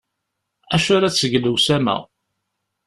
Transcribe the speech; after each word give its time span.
Acu 0.75 0.91
ara 0.97 1.11
d-teg 1.13 1.33
lwesma? 1.43 1.95